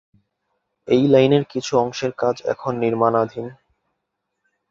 [0.87, 3.45] এই লাইনের কিছু অংশের কাজ এখন নির্মাণাধীন।